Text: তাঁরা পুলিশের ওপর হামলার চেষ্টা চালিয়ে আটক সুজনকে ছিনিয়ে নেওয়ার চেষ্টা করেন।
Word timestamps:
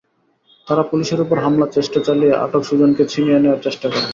তাঁরা 0.67 0.83
পুলিশের 0.91 1.19
ওপর 1.21 1.37
হামলার 1.39 1.73
চেষ্টা 1.73 1.99
চালিয়ে 2.07 2.33
আটক 2.35 2.61
সুজনকে 2.63 3.03
ছিনিয়ে 3.11 3.41
নেওয়ার 3.43 3.63
চেষ্টা 3.65 3.87
করেন। 3.87 4.05